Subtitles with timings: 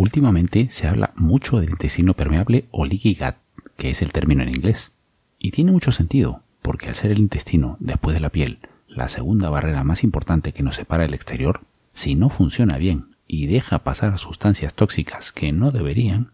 [0.00, 3.34] Últimamente se habla mucho del intestino permeable o leaky gut,
[3.76, 4.92] que es el término en inglés.
[5.38, 9.50] Y tiene mucho sentido, porque al ser el intestino, después de la piel, la segunda
[9.50, 14.16] barrera más importante que nos separa del exterior, si no funciona bien y deja pasar
[14.16, 16.32] sustancias tóxicas que no deberían,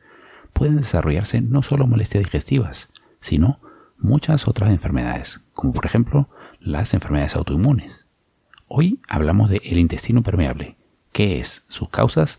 [0.53, 2.89] pueden desarrollarse no solo molestias digestivas,
[3.19, 3.59] sino
[3.99, 6.29] muchas otras enfermedades, como por ejemplo
[6.61, 8.07] las enfermedades autoinmunes.
[8.69, 10.77] Hoy hablamos de el intestino permeable,
[11.11, 12.39] qué es, sus causas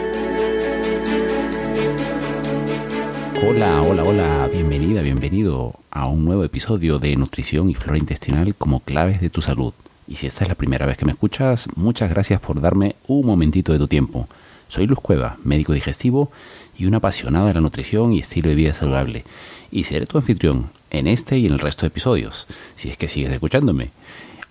[3.43, 8.81] Hola, hola, hola, bienvenida, bienvenido a un nuevo episodio de Nutrición y Flora Intestinal como
[8.81, 9.73] claves de tu salud.
[10.07, 13.25] Y si esta es la primera vez que me escuchas, muchas gracias por darme un
[13.25, 14.27] momentito de tu tiempo.
[14.67, 16.31] Soy Luz Cueva, médico digestivo
[16.77, 19.23] y un apasionado de la nutrición y estilo de vida saludable.
[19.71, 23.07] Y seré tu anfitrión en este y en el resto de episodios, si es que
[23.07, 23.89] sigues escuchándome.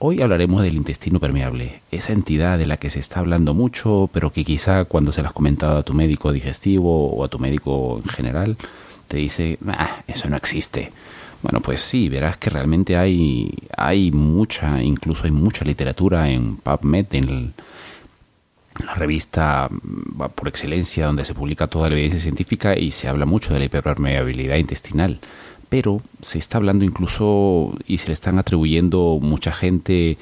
[0.03, 4.33] Hoy hablaremos del intestino permeable, esa entidad de la que se está hablando mucho, pero
[4.33, 8.01] que quizá cuando se las has comentado a tu médico digestivo o a tu médico
[8.03, 8.57] en general,
[9.09, 10.91] te dice, ah, eso no existe.
[11.43, 17.07] Bueno, pues sí, verás que realmente hay, hay mucha, incluso hay mucha literatura en PubMed,
[17.13, 17.53] en
[18.83, 23.27] la revista mm, por excelencia donde se publica toda la evidencia científica y se habla
[23.27, 25.21] mucho de la hiperpermeabilidad intestinal.
[25.71, 30.19] Pero se está hablando incluso y se le están atribuyendo mucha gente,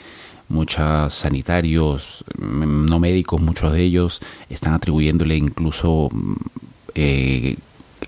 [0.48, 4.20] muchos sanitarios, mm, no médicos, muchos de ellos
[4.50, 6.34] están atribuyéndole incluso mm,
[6.94, 7.56] eh,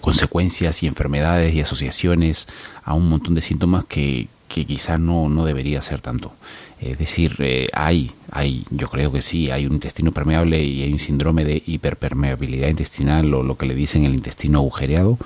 [0.00, 2.46] consecuencias y enfermedades y asociaciones
[2.84, 6.32] a un montón de síntomas que, que quizás no, no debería ser tanto.
[6.80, 10.92] Es decir, eh, hay, hay, yo creo que sí, hay un intestino permeable y hay
[10.92, 15.18] un síndrome de hiperpermeabilidad intestinal o lo que le dicen el intestino agujereado,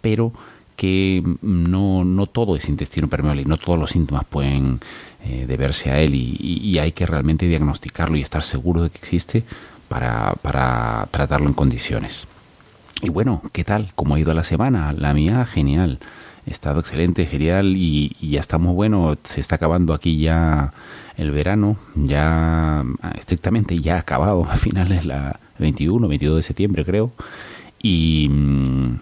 [0.00, 0.32] pero
[0.76, 4.78] que no, no todo es intestino permeable y no todos los síntomas pueden
[5.24, 9.44] eh, deberse a él y, hay que realmente diagnosticarlo y estar seguro de que existe
[9.88, 12.28] para, para tratarlo en condiciones.
[13.02, 13.88] Y bueno, ¿qué tal?
[13.94, 14.92] ¿Cómo ha ido la semana?
[14.92, 15.98] La mía, genial.
[16.46, 20.72] Estado excelente, genial y, ya estamos, bueno, se está acabando aquí ya
[21.16, 27.10] el verano, ya ah, estrictamente ya acabado, a finales la 21, 22 de septiembre creo.
[27.82, 29.00] Y mm,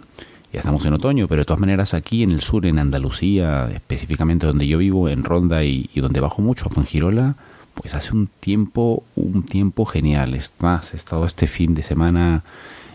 [0.54, 4.47] ya estamos en otoño, pero de todas maneras aquí en el sur, en Andalucía, específicamente
[4.47, 7.34] donde yo vivo, en Ronda y, donde bajo mucho, a Fuengirola,
[7.75, 10.32] pues hace un tiempo, un tiempo genial.
[10.34, 12.44] Es más, he estado este fin de semana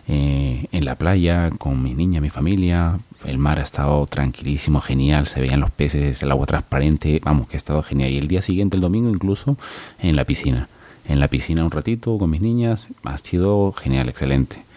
[0.08, 2.98] eh, en la playa con mi niña, mi familia.
[3.26, 7.58] El mar ha estado tranquilísimo, genial, se veían los peces, el agua transparente, vamos, que
[7.58, 8.12] ha estado genial.
[8.12, 9.58] Y el día siguiente, el domingo, incluso
[10.00, 10.70] en la piscina.
[11.10, 14.69] En la piscina un ratito con mis niñas, ha sido genial, excelente.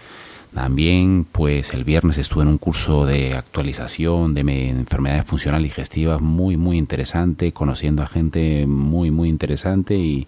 [0.54, 6.58] También, pues el viernes estuve en un curso de actualización de enfermedades funcionales digestivas muy,
[6.58, 10.26] muy interesante, conociendo a gente muy, muy interesante y,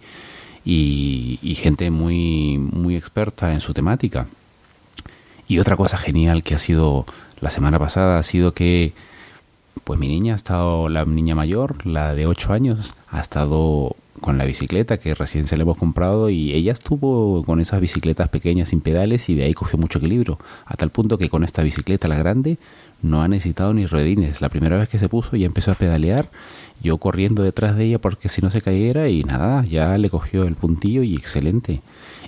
[0.65, 4.27] y, y gente muy, muy experta en su temática.
[5.47, 7.05] Y otra cosa genial que ha sido
[7.41, 8.95] la semana pasada ha sido que
[9.85, 14.39] pues mi niña ha estado, la niña mayor, la de 8 años, ha estado con
[14.39, 18.69] la bicicleta que recién se le hemos comprado y ella estuvo con esas bicicletas pequeñas
[18.69, 22.09] sin pedales y de ahí cogió mucho equilibrio, a tal punto que con esta bicicleta,
[22.09, 22.59] la grande,
[23.03, 24.41] no ha necesitado ni ruedines.
[24.41, 26.31] La primera vez que se puso ya empezó a pedalear,
[26.81, 30.45] yo corriendo detrás de ella porque si no se cayera y nada, ya le cogió
[30.45, 31.83] el puntillo y excelente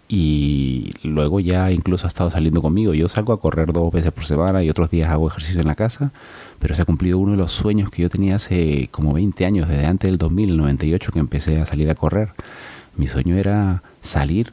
[0.09, 2.95] y luego ya incluso ha estado saliendo conmigo.
[2.95, 5.75] Yo salgo a correr dos veces por semana y otros días hago ejercicio en la
[5.75, 6.13] casa,
[6.59, 9.69] pero se ha cumplido uno de los sueños que yo tenía hace como 20 años,
[9.69, 12.31] desde antes del 2000, 98 que empecé a salir a correr.
[12.97, 14.53] Mi sueño era salir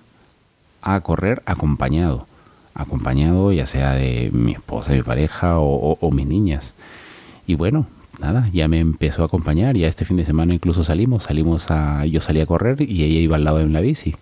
[0.81, 2.27] a correr acompañado,
[2.73, 6.75] acompañado ya sea de mi esposa, mi pareja o, mis niñas.
[7.45, 7.87] Y bueno,
[8.19, 11.67] nada, ya me empezó a acompañar, ya este fin de semana incluso salimos, salimos
[12.09, 14.15] yo salí a correr y ella iba al lado de la bici.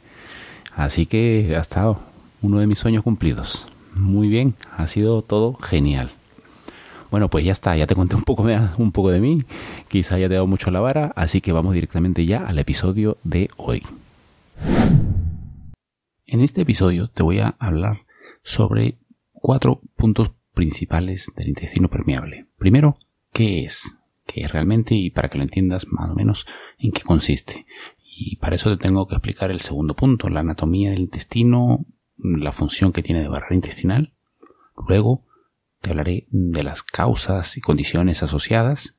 [0.76, 2.00] Así que ha estado
[2.42, 3.68] uno de mis sueños cumplidos.
[3.96, 6.12] Muy bien, ha sido todo genial.
[7.12, 9.44] Bueno, pues ya está, ya te conté un poco, un poco de mí,
[9.90, 13.50] quizá ya te dado mucho la vara, así que vamos directamente ya al episodio de
[13.58, 13.84] hoy.
[16.26, 18.06] En este episodio te voy a hablar
[18.44, 18.98] sobre
[19.32, 22.48] cuatro puntos principales del intestino permeable.
[22.58, 22.98] Primero,
[23.34, 23.98] ¿qué es?
[24.26, 24.96] ¿Qué es realmente?
[24.96, 26.46] Y para que lo entiendas más o menos
[26.78, 27.66] en qué consiste.
[28.04, 31.86] Y para eso te tengo que explicar el segundo punto, la anatomía del intestino,
[32.18, 34.14] la función que tiene de barrera intestinal.
[34.88, 35.26] Luego,
[35.82, 38.96] te hablaré de las causas y condiciones asociadas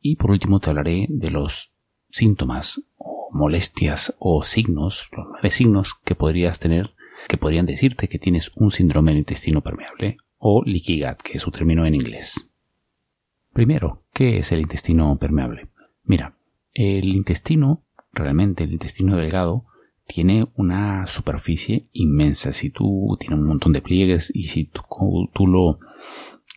[0.00, 1.72] y por último te hablaré de los
[2.10, 6.94] síntomas o molestias o signos, los nueve signos que podrías tener
[7.28, 11.42] que podrían decirte que tienes un síndrome del intestino permeable o leaky gut, que es
[11.42, 12.50] su término en inglés.
[13.52, 15.68] Primero, ¿qué es el intestino permeable?
[16.04, 16.36] Mira,
[16.72, 19.64] el intestino, realmente el intestino delgado,
[20.06, 22.52] tiene una superficie inmensa.
[22.52, 25.78] Si tú tienes un montón de pliegues y si tú, lo,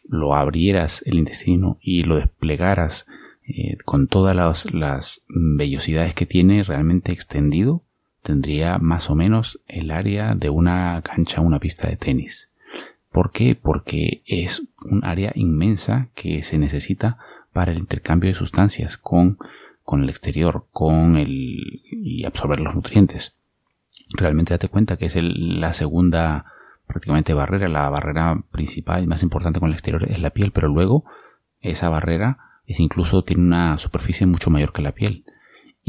[0.04, 3.08] lo abrieras el intestino y lo desplegaras
[3.48, 7.86] eh, con todas las, las vellosidades que tiene realmente extendido,
[8.27, 12.51] tendría más o menos el área de una cancha, una pista de tenis.
[13.12, 13.56] ¿Por qué?
[13.56, 17.18] Porque es un área inmensa que se necesita
[17.53, 19.38] para el intercambio de sustancias con,
[19.83, 23.38] con el exterior, con el y absorber los nutrientes
[24.09, 26.45] realmente date cuenta que es la segunda
[26.85, 30.68] prácticamente barrera, la barrera principal y más importante con el exterior es la piel, pero
[30.68, 31.06] luego
[31.59, 35.25] esa barrera es incluso tiene una superficie mucho mayor que la piel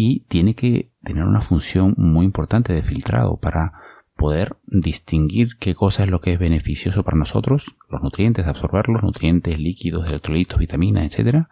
[0.01, 3.73] y tiene que tener una función muy importante de filtrado para
[4.15, 9.03] poder distinguir qué cosa es lo que es beneficioso para nosotros, los nutrientes, absorber los
[9.03, 11.49] nutrientes líquidos, electrolitos, vitaminas, etcétera,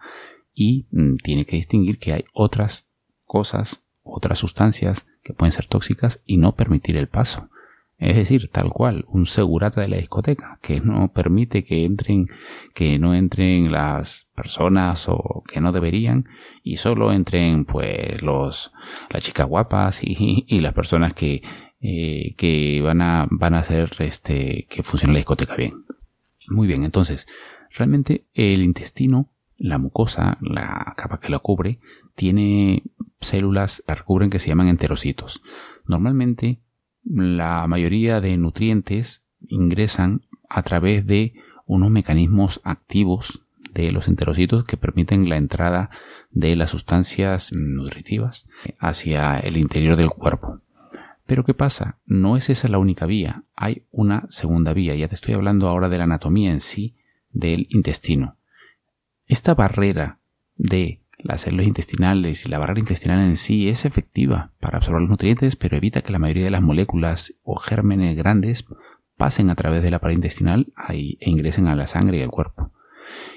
[0.53, 2.87] y mm, tiene que distinguir que hay otras
[3.25, 7.49] cosas, otras sustancias que pueden ser tóxicas y no permitir el paso.
[7.97, 12.27] Es decir, tal cual, un segurata de la discoteca, que no permite que entren,
[12.75, 16.25] que no entren las personas o que no deberían,
[16.61, 18.71] y solo entren, pues, los,
[19.09, 21.41] las chicas guapas y, y las personas que,
[21.81, 25.73] eh, que van a, van a hacer, este, que funcione la discoteca bien.
[26.49, 27.27] Muy bien, entonces,
[27.71, 31.79] realmente el intestino, la mucosa, la capa que lo cubre,
[32.13, 32.83] tiene
[33.19, 35.41] células la recubren que se llaman enterocitos.
[35.85, 36.61] Normalmente
[37.09, 41.33] la mayoría de nutrientes ingresan a través de
[41.65, 43.41] unos mecanismos activos
[43.73, 45.89] de los enterocitos que permiten la entrada
[46.31, 48.47] de las sustancias nutritivas
[48.79, 50.61] hacia el interior del cuerpo.
[51.25, 51.99] Pero ¿qué pasa?
[52.05, 54.95] No es esa la única vía, hay una segunda vía.
[54.95, 56.95] Ya te estoy hablando ahora de la anatomía en sí
[57.31, 58.37] del intestino.
[59.27, 60.19] Esta barrera
[60.55, 65.09] de las células intestinales y la barrera intestinal en sí es efectiva para absorber los
[65.09, 68.65] nutrientes, pero evita que la mayoría de las moléculas o gérmenes grandes
[69.17, 72.71] pasen a través de la pared intestinal e ingresen a la sangre y al cuerpo.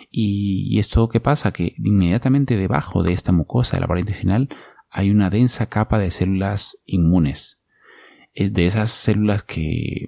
[0.09, 1.53] Y, esto qué pasa?
[1.53, 4.49] Que inmediatamente debajo de esta mucosa de la pared intestinal
[4.89, 7.61] hay una densa capa de células inmunes.
[8.35, 10.07] Es de esas células que,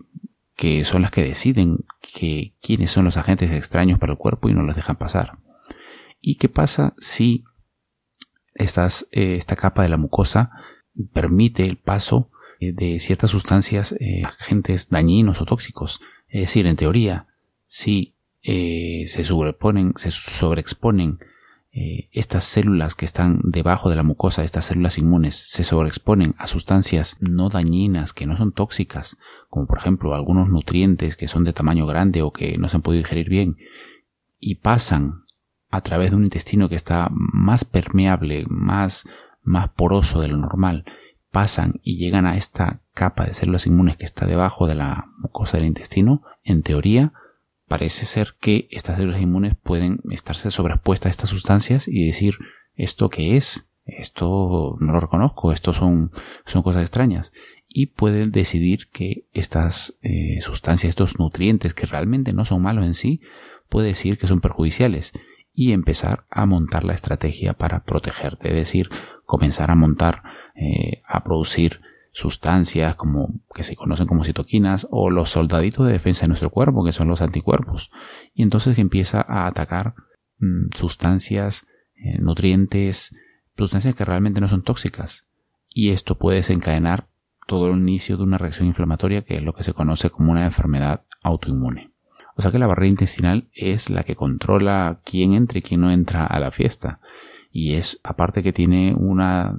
[0.55, 4.55] que son las que deciden que quiénes son los agentes extraños para el cuerpo y
[4.55, 5.38] no los dejan pasar.
[6.20, 7.44] ¿Y qué pasa si
[8.54, 10.50] eh, esta capa de la mucosa
[11.12, 16.00] permite el paso eh, de ciertas sustancias, eh, agentes dañinos o tóxicos.
[16.28, 17.26] Es decir, en teoría,
[17.66, 18.14] si
[18.44, 21.20] se sobreponen, se sobreexponen
[21.70, 27.17] estas células que están debajo de la mucosa, estas células inmunes, se sobreexponen a sustancias
[27.20, 29.17] no dañinas, que no son tóxicas,
[29.48, 32.82] como por ejemplo algunos nutrientes que son de tamaño grande o que no se han
[32.82, 33.58] podido digerir bien,
[34.41, 35.22] y pasan
[35.72, 39.08] a través de un intestino que está más permeable, más,
[39.43, 40.84] más poroso de lo normal,
[41.31, 45.56] pasan y llegan a esta capa de células inmunes que está debajo de la mucosa
[45.56, 47.14] del intestino, en teoría
[47.67, 52.36] parece ser que estas células inmunes pueden estarse sobreexpuestas a estas sustancias y decir
[52.74, 56.12] esto qué es, esto no lo reconozco, esto son,
[56.44, 57.32] son cosas extrañas.
[57.67, 62.93] Y pueden decidir que estas eh, sustancias, estos nutrientes que realmente no son malos en
[62.93, 63.22] sí,
[63.70, 65.14] puede decir que son perjudiciales
[65.54, 68.88] y empezar a montar la estrategia para protegerte, es decir,
[69.24, 70.22] comenzar a montar,
[70.54, 71.80] eh, a producir
[72.12, 76.84] sustancias como que se conocen como citoquinas o los soldaditos de defensa de nuestro cuerpo
[76.84, 77.90] que son los anticuerpos.
[78.34, 79.94] Y entonces empieza a atacar
[80.38, 83.14] mm, sustancias eh, nutrientes
[83.56, 85.26] sustancias que realmente no son tóxicas.
[85.68, 87.08] Y esto puede desencadenar
[87.46, 90.44] todo el inicio de una reacción inflamatoria que es lo que se conoce como una
[90.44, 91.92] enfermedad autoinmune
[92.36, 95.91] o sea que la barrera intestinal es la que controla quién entra y quién no
[95.91, 97.01] entra a la fiesta.
[97.51, 99.56] Y es, aparte que tiene una,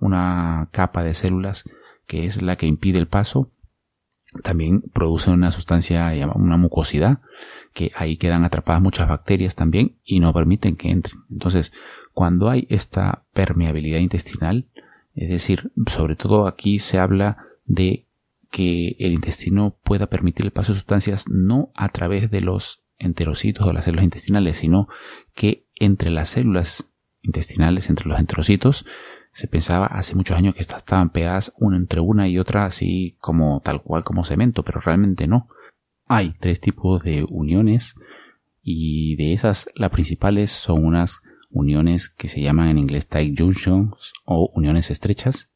[0.00, 1.64] una, capa de células
[2.06, 3.50] que es la que impide el paso,
[4.42, 7.20] también produce una sustancia llamada una mucosidad
[7.72, 11.22] que ahí quedan atrapadas muchas bacterias también y no permiten que entren.
[11.30, 11.72] Entonces,
[12.12, 14.66] cuando hay esta permeabilidad intestinal,
[15.14, 18.05] es decir, sobre todo aquí se habla de
[18.50, 23.66] que el intestino pueda permitir el paso de sustancias no a través de los enterocitos
[23.66, 24.88] o las células intestinales, sino
[25.34, 26.88] que entre las células
[27.22, 28.86] intestinales, entre los enterocitos,
[29.32, 33.60] se pensaba hace muchos años que estaban pegadas una entre una y otra así como
[33.60, 35.48] tal cual como cemento, pero realmente no.
[36.06, 37.96] Hay tres tipos de uniones
[38.62, 44.12] y de esas las principales son unas uniones que se llaman en inglés tight junctions
[44.24, 45.50] o uniones estrechas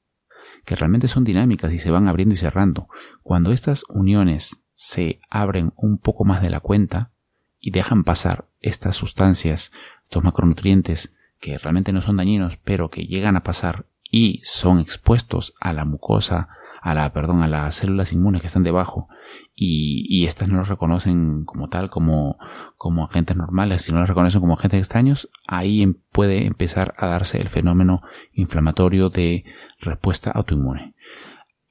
[0.70, 2.88] que realmente son dinámicas y se van abriendo y cerrando.
[3.24, 7.10] Cuando estas uniones se abren un poco más de la cuenta
[7.58, 9.72] y dejan pasar estas sustancias,
[10.04, 15.54] estos macronutrientes que realmente no son dañinos, pero que llegan a pasar y son expuestos
[15.60, 16.50] a la mucosa,
[16.80, 19.08] a la, perdón, a las células inmunes que están debajo
[19.54, 22.38] y, y estas no los reconocen como tal, como,
[22.76, 27.38] como agentes normales, sino los reconocen como agentes extraños, ahí em, puede empezar a darse
[27.38, 28.00] el fenómeno
[28.32, 29.44] inflamatorio de
[29.80, 30.94] respuesta autoinmune.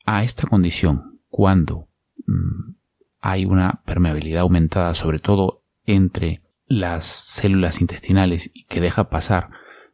[0.05, 1.87] A esta condición, cuando
[2.25, 2.75] mm,
[3.21, 9.49] hay una permeabilidad aumentada, sobre todo entre las células intestinales que deja pasar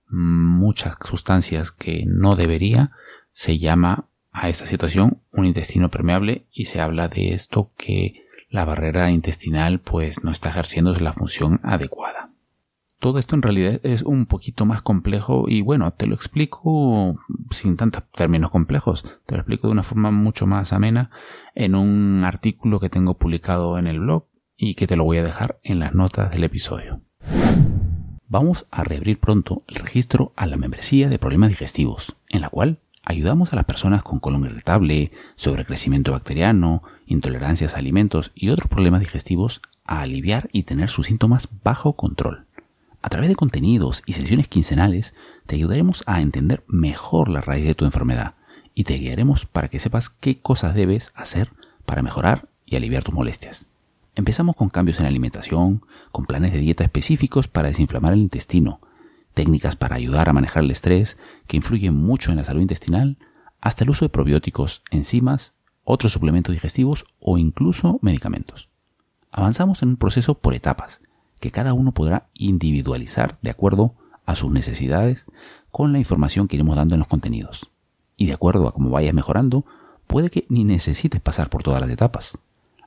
[0.10, 2.92] muchas sustancias que no debería,
[3.32, 8.66] se llama a esta situación un intestino permeable y se habla de esto que la
[8.66, 12.32] barrera intestinal pues no está ejerciendo la función adecuada.
[13.00, 17.18] Todo esto en realidad es un poquito más complejo y bueno, te lo explico
[17.50, 21.12] sin tantos términos complejos, te lo explico de una forma mucho más amena
[21.54, 24.26] en un artículo que tengo publicado en el blog
[24.58, 27.02] y que te lo voy a dejar en las notas del episodio.
[28.28, 32.80] Vamos a reabrir pronto el registro a la membresía de problemas digestivos, en la cual
[33.06, 39.00] ayudamos a las personas con colon irritable, sobrecrecimiento bacteriano, intolerancias a alimentos y otros problemas
[39.00, 42.46] digestivos a aliviar y tener sus síntomas bajo control.
[43.02, 45.14] A través de contenidos y sesiones quincenales
[45.46, 48.34] te ayudaremos a entender mejor la raíz de tu enfermedad
[48.74, 51.52] y te guiaremos para que sepas qué cosas debes hacer
[51.86, 53.68] para mejorar y aliviar tus molestias.
[54.16, 58.80] Empezamos con cambios en la alimentación, con planes de dieta específicos para desinflamar el intestino,
[59.36, 63.20] técnicas para ayudar a manejar el estrés que influyen mucho en la salud intestinal,
[63.62, 68.70] hasta el uso de probióticos, enzimas, otros suplementos digestivos o incluso medicamentos.
[69.32, 71.02] Avanzamos en un proceso por etapas,
[71.40, 73.94] que cada uno podrá individualizar de acuerdo
[74.26, 75.28] a sus necesidades
[75.70, 77.70] con la información que iremos dando en los contenidos.
[78.18, 79.66] Y de acuerdo a cómo vayas mejorando,
[80.08, 82.38] puede que ni necesites pasar por todas las etapas.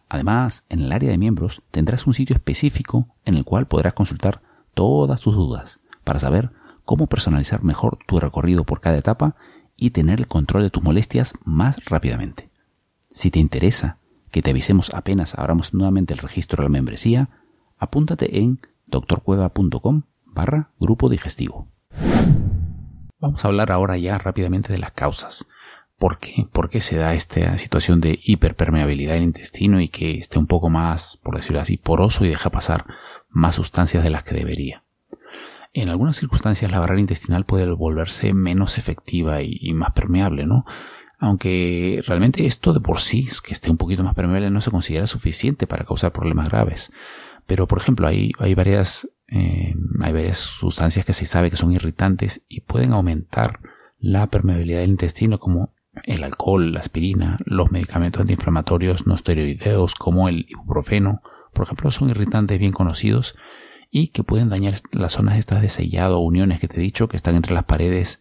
[0.09, 4.41] Además, en el área de miembros tendrás un sitio específico en el cual podrás consultar
[4.75, 6.53] todas tus dudas para saber
[6.87, 9.37] cómo personalizar mejor tu recorrido por cada etapa
[9.77, 12.49] y tener el control de tus molestias más rápidamente.
[13.11, 13.99] Si te interesa
[14.31, 17.29] que te avisemos apenas abramos nuevamente el registro de la membresía,
[17.77, 21.69] apúntate en doctorcueva.com barra grupo digestivo.
[23.21, 25.47] Vamos a hablar ahora ya rápidamente de las causas.
[25.99, 26.49] ¿Por qué?
[26.51, 30.71] ¿Por qué se da esta situación de hiperpermeabilidad del intestino y que esté un poco
[30.71, 32.87] más, por decirlo así, poroso y deja pasar
[33.29, 34.88] más sustancias de las que debería?
[35.73, 40.65] En algunas circunstancias la barrera intestinal puede volverse menos efectiva y, más permeable, ¿no?
[41.19, 45.07] Aunque realmente esto de por sí, que esté un poquito más permeable, no se considera
[45.07, 46.93] suficiente para causar problemas graves.
[47.47, 51.73] Pero, por ejemplo, hay, hay, varias, eh, hay varias sustancias que se sabe que son
[51.73, 53.61] irritantes y pueden aumentar
[53.99, 60.29] la permeabilidad del intestino, como el alcohol, la aspirina, los medicamentos antiinflamatorios no esteroideos como
[60.29, 61.23] el ibuprofeno,
[61.53, 63.37] por ejemplo, son irritantes bien conocidos
[63.91, 67.09] y que pueden dañar las zonas estas de sellado o uniones que te he dicho
[67.09, 68.21] que están entre las paredes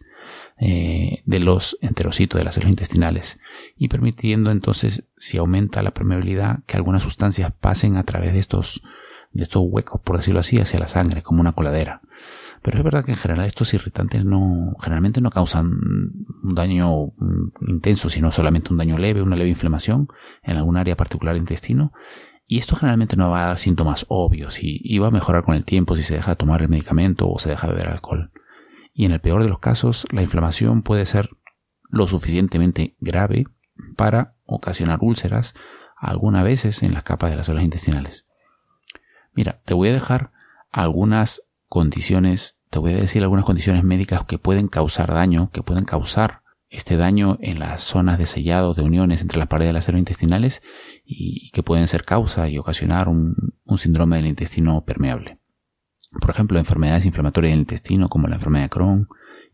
[0.60, 3.38] eh, de los enterocitos de las células intestinales.
[3.76, 8.82] Y permitiendo entonces si aumenta la permeabilidad que algunas sustancias pasen a través de estos
[9.30, 12.00] de estos huecos por decirlo así hacia la sangre como una coladera.
[12.62, 17.68] Pero es verdad que en general estos irritantes no generalmente no causan un daño mm,
[17.68, 20.08] intenso sino solamente un daño leve una leve inflamación
[20.42, 21.92] en algún área particular del intestino
[22.50, 25.66] y esto generalmente no va a dar síntomas obvios y, va a mejorar con el
[25.66, 28.32] tiempo si se deja de tomar el medicamento o se deja de beber alcohol.
[28.94, 31.28] Y en el peor de los casos, la inflamación puede ser
[31.90, 33.44] lo suficientemente grave
[33.96, 35.54] para ocasionar úlceras,
[35.94, 38.26] algunas veces en las capas de las células intestinales.
[39.34, 40.32] Mira, te voy a dejar
[40.70, 45.84] algunas condiciones, te voy a decir algunas condiciones médicas que pueden causar daño, que pueden
[45.84, 49.88] causar este daño en las zonas de sellado de uniones entre las paredes de las
[49.88, 50.62] intestinales
[51.04, 55.38] y que pueden ser causa y ocasionar un, síndrome del intestino permeable.
[56.20, 59.08] Por ejemplo, enfermedades inflamatorias del intestino como la enfermedad de Crohn,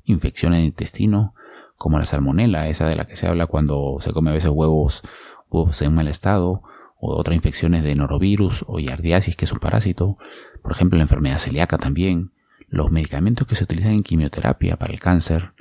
[0.05, 1.35] infecciones del intestino
[1.77, 5.03] como la salmonela, esa de la que se habla cuando se come a veces huevos,
[5.51, 6.63] huevos en mal estado,
[6.97, 10.17] o otras infecciones de norovirus o yardiasis, que es un parásito,
[10.63, 12.33] por ejemplo la enfermedad celíaca también,
[12.69, 15.54] los medicamentos que se utilizan en quimioterapia para el cáncer,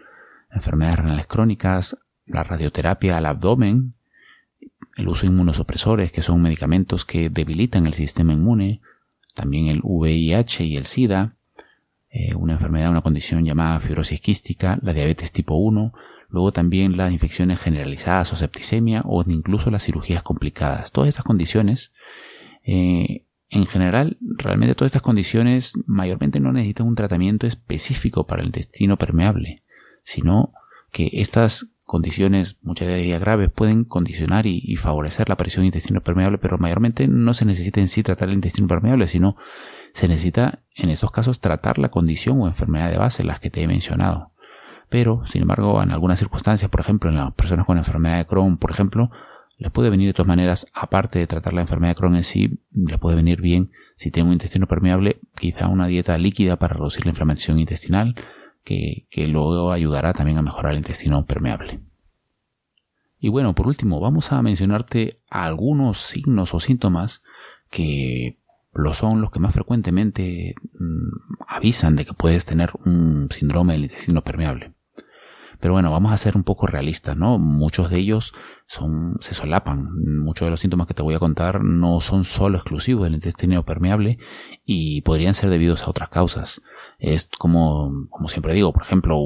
[0.53, 3.93] enfermedades renales crónicas, la radioterapia al abdomen,
[4.95, 8.81] el uso de inmunosupresores, que son medicamentos que debilitan el sistema inmune,
[9.33, 11.35] también el VIH y el SIDA,
[12.09, 15.93] eh, una enfermedad, una condición llamada fibrosis quística, la diabetes tipo 1,
[16.29, 20.91] luego también las infecciones generalizadas o septicemia o incluso las cirugías complicadas.
[20.91, 21.91] Todas estas condiciones,
[22.63, 28.47] eh, en general, realmente todas estas condiciones mayormente no necesitan un tratamiento específico para el
[28.47, 29.62] intestino permeable,
[30.03, 30.53] sino
[30.91, 36.01] que estas condiciones, muchas de ellas graves, pueden condicionar y, favorecer la aparición de intestino
[36.01, 39.35] permeable, pero mayormente no se necesita en sí tratar el intestino permeable, sino
[39.93, 43.61] se necesita en estos casos tratar la condición o enfermedad de base, las que te
[43.61, 44.31] he mencionado.
[44.89, 48.57] Pero, sin embargo, en algunas circunstancias, por ejemplo, en las personas con enfermedad de Crohn,
[48.57, 49.11] por ejemplo,
[49.57, 52.59] les puede venir de todas maneras, aparte de tratar la enfermedad de Crohn en sí,
[52.71, 57.05] les puede venir bien, si tienen un intestino permeable, quizá una dieta líquida para reducir
[57.05, 58.15] la inflamación intestinal,
[58.63, 61.81] que, luego ayudará también a mejorar el intestino permeable.
[63.19, 67.23] Y bueno, por último, vamos a mencionarte algunos signos o síntomas
[67.69, 68.37] que
[68.73, 73.83] lo son los que más frecuentemente mm, avisan de que puedes tener un síndrome del
[73.83, 74.72] intestino permeable.
[75.63, 77.39] Pero bueno, vamos a ser un poco realistas, ¿no?
[77.39, 78.33] Muchos de ellos
[78.67, 79.93] son, se solapan.
[80.21, 83.63] Muchos de los síntomas que te voy a contar no son solo exclusivos del intestino
[83.63, 84.17] permeable
[84.65, 86.61] y podrían ser debidos a otras causas.
[86.99, 89.17] Es como, como siempre digo, por ejemplo,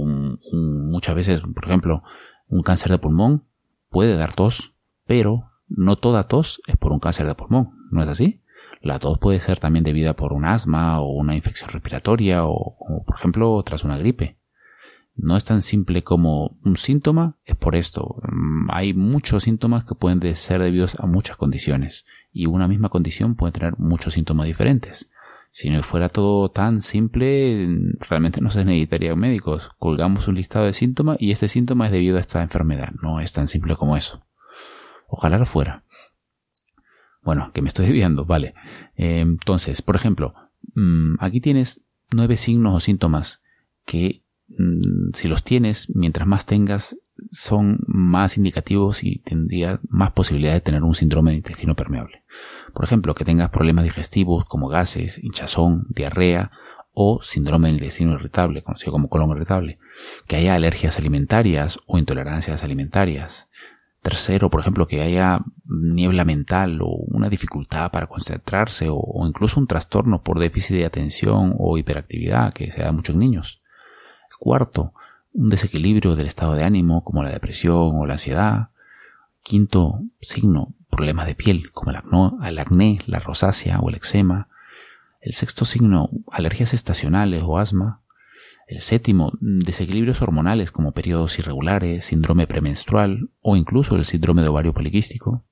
[0.54, 2.04] muchas veces, por ejemplo,
[2.50, 3.46] un cáncer de pulmón
[3.90, 4.76] puede dar tos,
[5.08, 8.44] pero no toda tos es por un cáncer de pulmón, ¿no es así?
[8.84, 13.04] La tos puede ser también debida por un asma o una infección respiratoria o, o
[13.08, 14.38] por ejemplo tras una gripe
[15.18, 18.22] no es tan simple como un síntoma, es por esto.
[18.24, 23.36] Mm, hay muchos síntomas que pueden ser debidos a muchas condiciones y una misma condición
[23.36, 25.10] puede tener muchos síntomas diferentes.
[25.52, 27.68] Si no fuera todo tan simple,
[28.00, 29.72] realmente no se necesitarían médicos.
[29.80, 32.94] Colgamos un listado de síntomas y este síntoma es debido a esta enfermedad.
[33.02, 34.24] No es tan simple como eso.
[35.08, 35.84] Ojalá lo fuera.
[37.24, 38.54] Bueno, que me estoy desviando, vale.
[38.96, 40.36] Eh, entonces, por ejemplo,
[40.76, 43.42] mm, aquí tienes nueve signos o síntomas
[43.84, 44.22] que
[45.14, 46.98] si los tienes, mientras más tengas,
[47.30, 52.24] son más indicativos y tendrías más posibilidad de tener un síndrome de intestino permeable.
[52.74, 56.52] Por ejemplo, que tengas problemas digestivos como gases, hinchazón, diarrea
[56.94, 59.80] o síndrome del intestino irritable, conocido como colon irritable.
[60.28, 63.50] Que haya alergias alimentarias o intolerancias alimentarias.
[64.02, 69.60] Tercero, por ejemplo, que haya niebla mental o una dificultad para concentrarse o, o incluso
[69.60, 73.62] un trastorno por déficit de atención o hiperactividad que se da a muchos niños.
[74.40, 74.94] Cuarto,
[75.34, 78.70] un desequilibrio del estado de ánimo como la depresión o la ansiedad.
[79.44, 84.50] Quinto signo, problemas de piel como el acné, la rosácea o el eczema.
[85.22, 88.02] El sexto signo, alergias estacionales o asma.
[88.68, 94.74] El séptimo, desequilibrios hormonales como periodos irregulares, síndrome premenstrual o incluso el síndrome de ovario
[94.74, 95.46] poliquístico.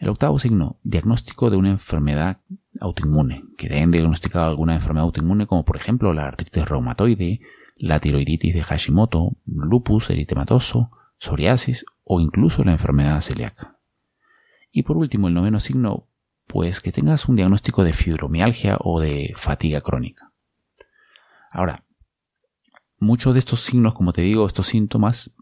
[0.00, 2.38] El octavo signo, diagnóstico de una enfermedad
[2.80, 7.40] autoinmune, que den diagnosticado alguna enfermedad autoinmune como por ejemplo la artritis reumatoide,
[7.78, 13.78] la tiroiditis de Hashimoto, lupus eritematoso, psoriasis o incluso la enfermedad celíaca.
[14.70, 16.08] Y por último, el noveno signo,
[16.46, 20.32] pues que tengas un diagnóstico de fibromialgia o de fatiga crónica.
[21.50, 21.84] Ahora,
[22.98, 25.32] muchos de estos signos, como te digo, estos síntomas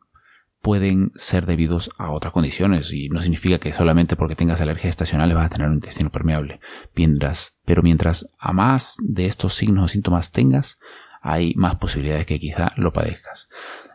[0.63, 5.37] pueden ser debidos a otras condiciones y no significa que solamente porque tengas alergias estacionales
[5.37, 6.61] vas a tener un intestino permeable.
[6.95, 10.79] Mientras, pero mientras a más de estos signos o síntomas tengas,
[11.27, 13.49] hay más posibilidades que quizá lo padezcas.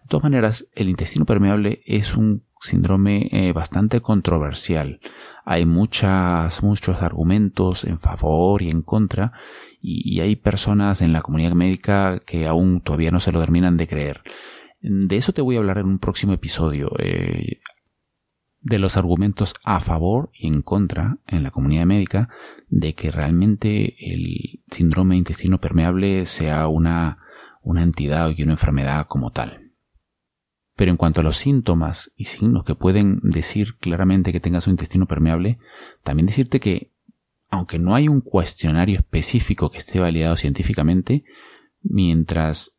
[0.04, 5.00] De todas maneras, el intestino permeable es un síndrome eh, bastante controversial.
[5.46, 9.32] Hay muchas, muchos argumentos en favor y en contra
[9.80, 13.88] y, hay personas en la comunidad médica que aún todavía no se lo terminan de
[13.88, 14.22] creer.
[14.82, 16.92] De eso te voy a hablar en un próximo episodio.
[17.00, 17.62] Eh,
[18.64, 22.30] de los argumentos a favor y en contra en la comunidad médica
[22.70, 27.21] de que realmente el síndrome de intestino permeable sea una,
[27.62, 29.72] una entidad y una enfermedad como tal.
[30.76, 34.72] Pero en cuanto a los síntomas y signos que pueden decir claramente que tengas un
[34.72, 35.60] intestino permeable,
[36.04, 36.92] también decirte que,
[37.50, 41.24] aunque no hay un cuestionario específico que esté validado científicamente,
[41.82, 42.78] mientras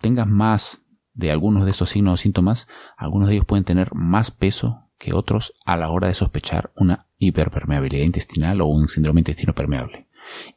[0.00, 0.82] tengas más
[1.14, 5.52] de algunos de estos signos o síntomas, algunos de ellos pueden tener más peso otros
[5.64, 10.05] a la hora de sospechar una hiperpermeabilidad intestinal o un síndrome intestino permeable.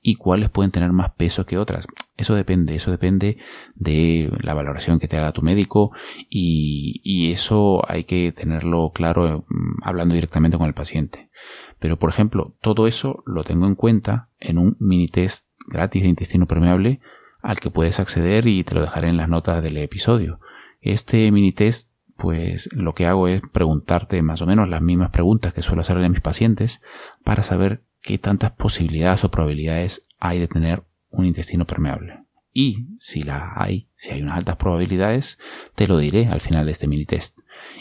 [0.02, 1.88] Y cuáles pueden tener más peso que otras.
[2.18, 3.38] Eso depende, eso depende
[3.76, 5.92] de la valoración que te haga tu médico
[6.30, 11.30] y, eso hay que tenerlo claro mm, hablando directamente con el paciente.
[11.80, 16.10] Pero por ejemplo, todo eso lo tengo en cuenta en un mini test gratis de
[16.10, 17.00] intestino permeable
[17.42, 20.40] al que puedes acceder y te lo dejaré en las notas del episodio.
[20.82, 21.89] Este mini test
[22.20, 26.06] pues lo que hago es preguntarte más o menos las mismas preguntas que suelo hacerle
[26.06, 26.82] a mis pacientes
[27.24, 32.26] para saber qué tantas posibilidades o probabilidades hay de tener un intestino permeable.
[32.52, 35.40] Y si la hay, si hay unas altas probabilidades,
[35.76, 37.40] te lo diré al final de este mini test.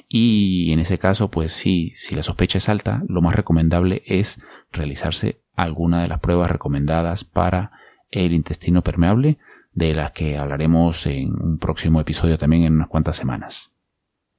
[0.08, 4.40] Y en ese caso, pues sí, si la sospecha es alta, lo más recomendable es
[4.70, 7.72] realizarse alguna de las pruebas recomendadas para
[8.10, 9.38] el intestino permeable,
[9.72, 13.72] de las que hablaremos en un próximo episodio también en unas cuantas semanas.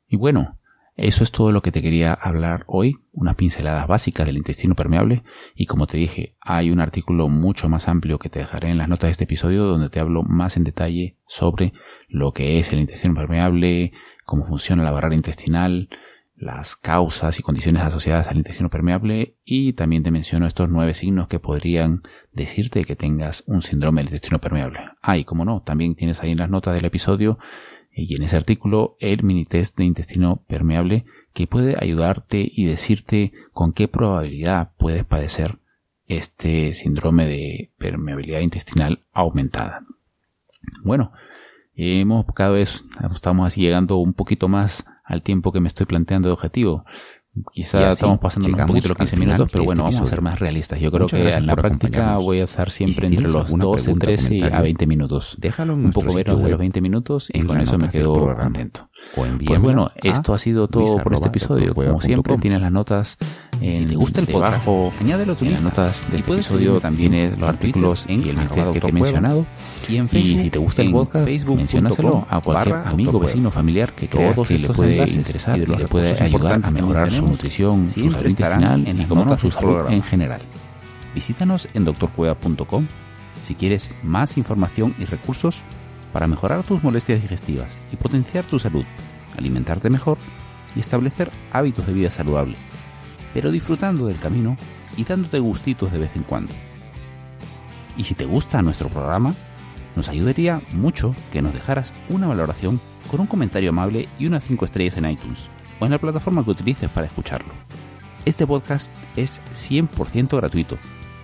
[0.09, 0.59] Y bueno,
[0.95, 5.23] eso es todo lo que te quería hablar hoy, unas pinceladas básicas del intestino permeable
[5.55, 8.89] y como te dije, hay un artículo mucho más amplio que te dejaré en las
[8.89, 11.71] notas de este episodio donde te hablo más en detalle sobre
[12.09, 13.93] lo que es el intestino permeable,
[14.25, 15.87] cómo funciona la barrera intestinal,
[16.35, 21.27] las causas y condiciones asociadas al intestino permeable y también te menciono estos nueve signos
[21.27, 22.01] que podrían
[22.33, 24.79] decirte que tengas un síndrome del intestino permeable.
[25.01, 27.39] Ah, y como no, también tienes ahí en las notas del episodio
[28.07, 33.33] y en ese artículo el mini test de intestino permeable que puede ayudarte y decirte
[33.53, 35.59] con qué probabilidad puedes padecer
[36.07, 39.85] este síndrome de permeabilidad intestinal aumentada.
[40.83, 41.11] Bueno,
[41.75, 42.83] hemos cada vez
[43.13, 46.83] estamos así llegando un poquito más al tiempo que me estoy planteando de objetivo.
[47.51, 50.79] Quizá estamos pasando un poquito los 15 minutos, pero bueno, vamos a ser más realistas.
[50.79, 54.61] Yo creo que en la práctica voy a estar siempre entre los 12, 13 a
[54.61, 55.37] 20 minutos.
[55.39, 58.89] Déjalo un poco menos de los 20 minutos y con eso me quedo contento.
[59.15, 61.73] pues bueno, esto ha sido todo por este episodio.
[61.73, 63.17] Como siempre, tienes las notas
[63.61, 68.05] en, te gusta el debajo, añádelo en las notas de este episodio también los artículos
[68.07, 69.45] y el mensaje que te he mencionado.
[69.87, 73.93] Y, en Facebook, y si te gusta el podcast, menciónaselo a cualquier amigo, vecino, familiar
[73.93, 78.11] que creas que le puede interesar y le puede ayudar a mejorar su nutrición, su
[78.11, 80.41] salud intestinal y, como no, su salud en general.
[81.15, 82.85] Visítanos en doctorcueva.com
[83.43, 85.63] si quieres más información y recursos
[86.13, 88.85] para mejorar tus molestias digestivas y potenciar tu salud,
[89.37, 90.17] alimentarte mejor
[90.75, 92.55] y establecer hábitos de vida saludable,
[93.33, 94.57] pero disfrutando del camino
[94.97, 96.53] y dándote gustitos de vez en cuando.
[97.97, 99.33] Y si te gusta nuestro programa,
[99.95, 104.65] nos ayudaría mucho que nos dejaras una valoración con un comentario amable y unas 5
[104.65, 107.53] estrellas en iTunes o en la plataforma que utilices para escucharlo.
[108.25, 110.77] Este podcast es 100% gratuito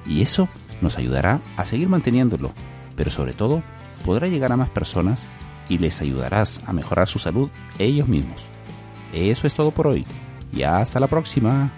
[0.06, 0.50] y eso
[0.82, 2.52] nos ayudará a seguir manteniéndolo,
[2.96, 3.64] pero sobre todo
[4.04, 5.30] podrá llegar a más personas
[5.70, 8.44] y les ayudarás a mejorar su salud ellos mismos.
[9.14, 10.06] Eso es todo por hoy
[10.54, 11.72] y hasta la próxima.